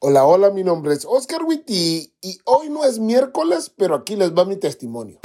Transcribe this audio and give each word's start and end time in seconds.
Hola, 0.00 0.24
hola, 0.24 0.50
mi 0.50 0.62
nombre 0.62 0.94
es 0.94 1.04
Oscar 1.04 1.42
Witty 1.42 2.14
y 2.22 2.38
hoy 2.44 2.70
no 2.70 2.84
es 2.84 3.00
miércoles, 3.00 3.72
pero 3.76 3.96
aquí 3.96 4.14
les 4.14 4.32
va 4.32 4.44
mi 4.44 4.54
testimonio. 4.54 5.18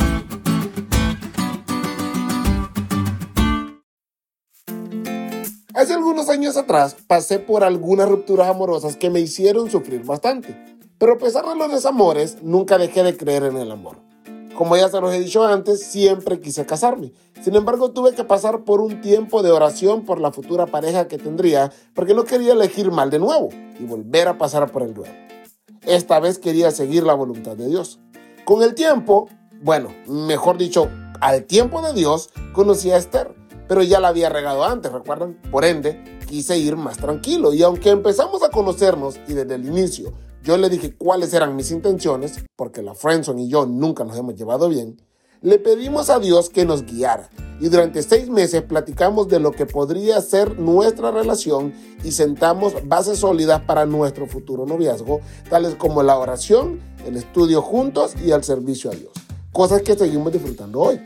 Hace 5.75 5.93
algunos 5.93 6.27
años 6.29 6.57
atrás 6.57 6.95
pasé 7.05 7.37
por 7.37 7.63
algunas 7.63 8.09
rupturas 8.09 8.47
amorosas 8.47 8.95
que 8.95 9.11
me 9.11 9.19
hicieron 9.19 9.69
sufrir 9.69 10.03
bastante, 10.05 10.59
pero 10.97 11.13
a 11.13 11.17
pesar 11.19 11.45
de 11.45 11.55
los 11.55 11.71
desamores, 11.71 12.41
nunca 12.41 12.79
dejé 12.79 13.03
de 13.03 13.15
creer 13.15 13.43
en 13.43 13.57
el 13.57 13.69
amor. 13.69 14.12
Como 14.55 14.77
ya 14.77 14.87
se 14.87 15.01
los 15.01 15.13
he 15.13 15.19
dicho 15.19 15.43
antes, 15.43 15.83
siempre 15.83 16.39
quise 16.39 16.65
casarme. 16.65 17.11
Sin 17.41 17.55
embargo, 17.55 17.91
tuve 17.91 18.13
que 18.13 18.23
pasar 18.23 18.63
por 18.63 18.81
un 18.81 19.01
tiempo 19.01 19.41
de 19.41 19.51
oración 19.51 20.05
por 20.05 20.21
la 20.21 20.31
futura 20.31 20.67
pareja 20.67 21.07
que 21.07 21.17
tendría, 21.17 21.71
porque 21.95 22.13
no 22.13 22.23
quería 22.23 22.53
elegir 22.53 22.91
mal 22.91 23.09
de 23.09 23.19
nuevo 23.19 23.49
y 23.79 23.85
volver 23.85 24.27
a 24.27 24.37
pasar 24.37 24.71
por 24.71 24.83
el 24.83 24.93
duelo. 24.93 25.13
Esta 25.81 26.19
vez 26.19 26.37
quería 26.37 26.71
seguir 26.71 27.03
la 27.03 27.15
voluntad 27.15 27.57
de 27.57 27.67
Dios. 27.67 27.99
Con 28.45 28.61
el 28.61 28.75
tiempo, 28.75 29.27
bueno, 29.61 29.89
mejor 30.07 30.57
dicho, 30.57 30.89
al 31.19 31.45
tiempo 31.45 31.81
de 31.81 31.93
Dios, 31.93 32.29
conocí 32.53 32.91
a 32.91 32.97
Esther, 32.97 33.33
pero 33.67 33.81
ya 33.81 33.99
la 33.99 34.09
había 34.09 34.29
regado 34.29 34.63
antes, 34.63 34.91
¿recuerdan? 34.91 35.41
Por 35.51 35.65
ende, 35.65 36.19
quise 36.27 36.57
ir 36.57 36.75
más 36.75 36.97
tranquilo 36.97 37.53
y 37.53 37.63
aunque 37.63 37.89
empezamos 37.89 38.43
a 38.43 38.49
conocernos 38.49 39.19
y 39.27 39.33
desde 39.33 39.55
el 39.55 39.65
inicio 39.65 40.13
yo 40.43 40.57
le 40.57 40.69
dije 40.69 40.93
cuáles 40.95 41.33
eran 41.33 41.55
mis 41.55 41.71
intenciones, 41.71 42.43
porque 42.55 42.81
la 42.81 42.95
Friendson 42.95 43.39
y 43.39 43.47
yo 43.47 43.65
nunca 43.65 44.03
nos 44.03 44.17
hemos 44.17 44.35
llevado 44.35 44.67
bien, 44.67 45.01
le 45.41 45.57
pedimos 45.57 46.09
a 46.09 46.19
Dios 46.19 46.49
que 46.49 46.65
nos 46.65 46.83
guiara. 46.83 47.29
Y 47.59 47.69
durante 47.69 48.03
seis 48.03 48.29
meses 48.29 48.61
platicamos 48.61 49.27
de 49.29 49.39
lo 49.39 49.51
que 49.51 49.65
podría 49.65 50.19
ser 50.21 50.59
nuestra 50.59 51.11
relación 51.11 51.73
y 52.03 52.11
sentamos 52.11 52.73
bases 52.87 53.19
sólidas 53.19 53.61
para 53.61 53.85
nuestro 53.85 54.27
futuro 54.27 54.65
noviazgo, 54.65 55.21
tales 55.49 55.75
como 55.75 56.03
la 56.03 56.17
oración, 56.17 56.81
el 57.05 57.15
estudio 57.15 57.61
juntos 57.61 58.13
y 58.23 58.31
el 58.31 58.43
servicio 58.43 58.91
a 58.91 58.95
Dios. 58.95 59.11
Cosas 59.51 59.81
que 59.81 59.95
seguimos 59.95 60.33
disfrutando 60.33 60.79
hoy. 60.79 60.99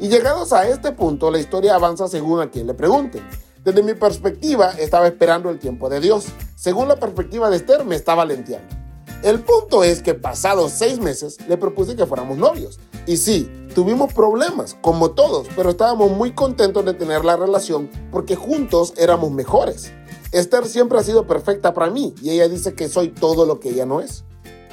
Y 0.00 0.08
llegados 0.08 0.52
a 0.52 0.68
este 0.68 0.92
punto, 0.92 1.30
la 1.30 1.38
historia 1.38 1.74
avanza 1.74 2.06
según 2.08 2.40
a 2.40 2.50
quien 2.50 2.66
le 2.66 2.74
pregunte. 2.74 3.22
Desde 3.68 3.82
mi 3.82 3.92
perspectiva, 3.92 4.70
estaba 4.78 5.06
esperando 5.08 5.50
el 5.50 5.58
tiempo 5.58 5.90
de 5.90 6.00
Dios. 6.00 6.28
Según 6.56 6.88
la 6.88 6.96
perspectiva 6.96 7.50
de 7.50 7.58
Esther, 7.58 7.84
me 7.84 7.96
estaba 7.96 8.24
lenteando. 8.24 8.74
El 9.22 9.40
punto 9.40 9.84
es 9.84 10.00
que 10.00 10.14
pasados 10.14 10.72
seis 10.72 10.98
meses 11.00 11.36
le 11.46 11.58
propuse 11.58 11.94
que 11.94 12.06
fuéramos 12.06 12.38
novios. 12.38 12.80
Y 13.06 13.18
sí, 13.18 13.46
tuvimos 13.74 14.14
problemas, 14.14 14.74
como 14.80 15.10
todos, 15.10 15.48
pero 15.54 15.68
estábamos 15.68 16.10
muy 16.12 16.32
contentos 16.32 16.82
de 16.86 16.94
tener 16.94 17.26
la 17.26 17.36
relación 17.36 17.90
porque 18.10 18.36
juntos 18.36 18.94
éramos 18.96 19.32
mejores. 19.32 19.92
Esther 20.32 20.64
siempre 20.64 20.98
ha 20.98 21.02
sido 21.02 21.26
perfecta 21.26 21.74
para 21.74 21.90
mí 21.90 22.14
y 22.22 22.30
ella 22.30 22.48
dice 22.48 22.72
que 22.72 22.88
soy 22.88 23.10
todo 23.10 23.44
lo 23.44 23.60
que 23.60 23.68
ella 23.68 23.84
no 23.84 24.00
es. 24.00 24.24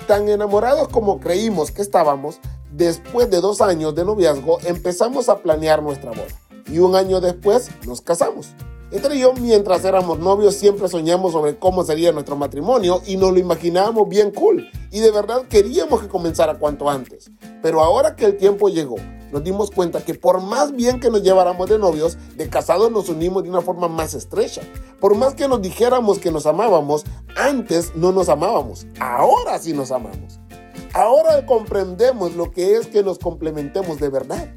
Tan 0.08 0.30
enamorados 0.30 0.88
como 0.88 1.20
creímos 1.20 1.72
que 1.72 1.82
estábamos, 1.82 2.40
después 2.72 3.30
de 3.30 3.42
dos 3.42 3.60
años 3.60 3.94
de 3.94 4.06
noviazgo 4.06 4.60
empezamos 4.64 5.28
a 5.28 5.40
planear 5.40 5.84
nuestra 5.84 6.12
boda 6.12 6.46
y 6.72 6.80
un 6.80 6.96
año 6.96 7.20
después 7.20 7.70
nos 7.86 8.00
casamos. 8.00 8.56
Entre 8.92 9.18
yo, 9.18 9.34
mientras 9.34 9.84
éramos 9.84 10.20
novios, 10.20 10.56
siempre 10.56 10.88
soñamos 10.88 11.32
sobre 11.32 11.58
cómo 11.58 11.84
sería 11.84 12.12
nuestro 12.12 12.36
matrimonio 12.36 13.02
y 13.06 13.18
nos 13.18 13.34
lo 13.34 13.40
imaginábamos 13.40 14.08
bien 14.08 14.32
cool. 14.32 14.70
Y 14.92 15.00
de 15.00 15.12
verdad 15.12 15.44
queríamos 15.50 16.02
que 16.02 16.08
comenzara 16.08 16.60
cuanto 16.60 16.90
antes. 16.90 17.32
Pero 17.64 17.82
ahora 17.82 18.16
que 18.16 18.26
el 18.26 18.38
tiempo 18.38 18.70
llegó, 18.70 18.98
nos 19.32 19.44
dimos 19.44 19.72
cuenta 19.72 20.02
que 20.06 20.14
por 20.14 20.40
más 20.40 20.72
bien 20.72 21.00
que 21.00 21.10
nos 21.10 21.24
lleváramos 21.24 21.68
de 21.68 21.80
novios, 21.80 22.18
de 22.38 22.48
casados 22.48 22.92
nos 22.92 23.10
unimos 23.10 23.44
de 23.44 23.50
una 23.50 23.62
forma 23.62 23.88
más 23.88 24.14
estrecha. 24.14 24.62
Por 25.00 25.16
más 25.16 25.34
que 25.34 25.48
nos 25.48 25.62
dijéramos 25.62 26.20
que 26.20 26.32
nos 26.32 26.46
amábamos, 26.46 27.06
antes 27.36 27.96
no 27.96 28.12
nos 28.12 28.30
amábamos. 28.30 28.86
Ahora 29.00 29.58
sí 29.58 29.74
nos 29.74 29.92
amamos. 29.92 30.40
Ahora 30.94 31.46
comprendemos 31.46 32.36
lo 32.36 32.52
que 32.52 32.76
es 32.76 32.88
que 32.88 33.04
nos 33.04 33.18
complementemos 33.18 34.00
de 34.00 34.10
verdad. 34.10 34.48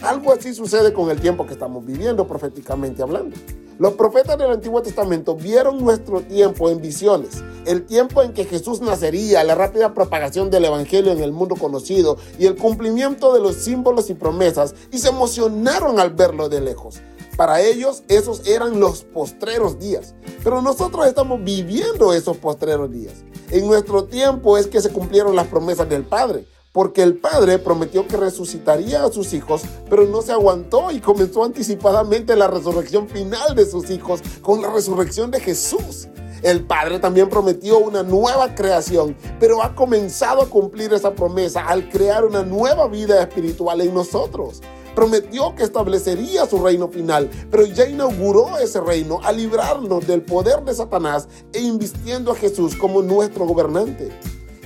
Algo 0.00 0.32
así 0.32 0.54
sucede 0.54 0.92
con 0.92 1.10
el 1.10 1.20
tiempo 1.20 1.44
que 1.44 1.54
estamos 1.54 1.84
viviendo 1.84 2.26
proféticamente 2.26 3.02
hablando. 3.02 3.36
Los 3.76 3.94
profetas 3.94 4.38
del 4.38 4.52
Antiguo 4.52 4.82
Testamento 4.82 5.34
vieron 5.34 5.82
nuestro 5.82 6.20
tiempo 6.20 6.70
en 6.70 6.80
visiones, 6.80 7.42
el 7.66 7.84
tiempo 7.84 8.22
en 8.22 8.32
que 8.32 8.44
Jesús 8.44 8.80
nacería, 8.80 9.42
la 9.42 9.56
rápida 9.56 9.94
propagación 9.94 10.48
del 10.48 10.66
Evangelio 10.66 11.10
en 11.10 11.20
el 11.20 11.32
mundo 11.32 11.56
conocido 11.56 12.16
y 12.38 12.46
el 12.46 12.54
cumplimiento 12.54 13.34
de 13.34 13.40
los 13.40 13.56
símbolos 13.56 14.10
y 14.10 14.14
promesas, 14.14 14.76
y 14.92 14.98
se 14.98 15.08
emocionaron 15.08 15.98
al 15.98 16.10
verlo 16.10 16.48
de 16.48 16.60
lejos. 16.60 17.00
Para 17.36 17.62
ellos 17.62 18.04
esos 18.06 18.46
eran 18.46 18.78
los 18.78 19.02
postreros 19.02 19.80
días, 19.80 20.14
pero 20.44 20.62
nosotros 20.62 21.08
estamos 21.08 21.42
viviendo 21.42 22.12
esos 22.12 22.36
postreros 22.36 22.92
días. 22.92 23.24
En 23.50 23.66
nuestro 23.66 24.04
tiempo 24.04 24.56
es 24.56 24.68
que 24.68 24.80
se 24.80 24.90
cumplieron 24.90 25.34
las 25.34 25.48
promesas 25.48 25.88
del 25.88 26.04
Padre 26.04 26.46
porque 26.74 27.04
el 27.04 27.16
padre 27.16 27.60
prometió 27.60 28.08
que 28.08 28.16
resucitaría 28.16 29.04
a 29.04 29.12
sus 29.12 29.32
hijos, 29.32 29.62
pero 29.88 30.06
no 30.06 30.22
se 30.22 30.32
aguantó 30.32 30.90
y 30.90 30.98
comenzó 30.98 31.44
anticipadamente 31.44 32.34
la 32.34 32.48
resurrección 32.48 33.08
final 33.08 33.54
de 33.54 33.64
sus 33.64 33.90
hijos 33.90 34.20
con 34.42 34.60
la 34.60 34.72
resurrección 34.72 35.30
de 35.30 35.38
Jesús. 35.38 36.08
El 36.42 36.66
Padre 36.66 36.98
también 36.98 37.28
prometió 37.28 37.78
una 37.78 38.02
nueva 38.02 38.56
creación, 38.56 39.16
pero 39.38 39.62
ha 39.62 39.76
comenzado 39.76 40.42
a 40.42 40.50
cumplir 40.50 40.92
esa 40.92 41.14
promesa 41.14 41.64
al 41.64 41.88
crear 41.88 42.24
una 42.24 42.42
nueva 42.42 42.88
vida 42.88 43.22
espiritual 43.22 43.80
en 43.80 43.94
nosotros. 43.94 44.60
Prometió 44.96 45.54
que 45.54 45.62
establecería 45.62 46.44
su 46.46 46.58
reino 46.58 46.88
final, 46.88 47.30
pero 47.52 47.66
ya 47.66 47.88
inauguró 47.88 48.58
ese 48.58 48.80
reino 48.80 49.20
al 49.22 49.36
librarnos 49.36 50.08
del 50.08 50.22
poder 50.22 50.64
de 50.64 50.74
Satanás 50.74 51.28
e 51.52 51.60
invistiendo 51.60 52.32
a 52.32 52.34
Jesús 52.34 52.74
como 52.74 53.00
nuestro 53.00 53.46
gobernante. 53.46 54.10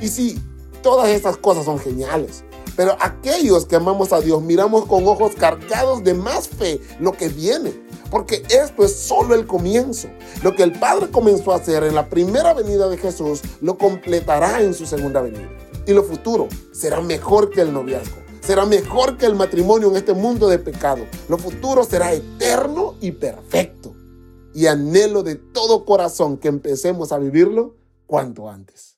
Y 0.01 0.09
sí, 0.09 0.39
Todas 0.83 1.09
estas 1.09 1.37
cosas 1.37 1.65
son 1.65 1.79
geniales. 1.79 2.45
Pero 2.77 2.97
aquellos 3.01 3.67
que 3.67 3.75
amamos 3.75 4.13
a 4.13 4.21
Dios 4.21 4.41
miramos 4.41 4.87
con 4.87 5.07
ojos 5.09 5.35
cargados 5.35 6.05
de 6.05 6.15
más 6.15 6.49
fe 6.49 6.81
lo 7.01 7.13
que 7.13 7.29
viene. 7.29 7.73
Porque 8.09 8.45
esto 8.51 8.85
es 8.85 8.95
solo 8.95 9.35
el 9.35 9.47
comienzo. 9.47 10.09
Lo 10.43 10.55
que 10.55 10.63
el 10.63 10.79
Padre 10.79 11.11
comenzó 11.11 11.53
a 11.53 11.57
hacer 11.57 11.83
en 11.83 11.95
la 11.95 12.09
primera 12.09 12.55
venida 12.55 12.89
de 12.89 12.97
Jesús 12.97 13.43
lo 13.61 13.77
completará 13.77 14.63
en 14.63 14.75
su 14.75 14.87
segunda 14.87 15.21
venida. 15.21 15.49
Y 15.87 15.93
lo 15.93 16.05
futuro 16.05 16.49
será 16.73 17.01
mejor 17.01 17.51
que 17.51 17.63
el 17.63 17.73
noviazgo. 17.73 18.17
Será 18.41 18.65
mejor 18.65 19.19
que 19.19 19.27
el 19.27 19.35
matrimonio 19.35 19.89
en 19.89 19.97
este 19.97 20.15
mundo 20.15 20.49
de 20.49 20.59
pecado. 20.59 21.05
Lo 21.29 21.37
futuro 21.37 21.85
será 21.85 22.13
eterno 22.13 22.95
y 23.01 23.11
perfecto. 23.11 23.95
Y 24.55 24.67
anhelo 24.67 25.23
de 25.23 25.35
todo 25.35 25.85
corazón 25.85 26.39
que 26.39 26.49
empecemos 26.49 27.11
a 27.11 27.19
vivirlo 27.19 27.75
cuanto 28.07 28.49
antes. 28.49 28.98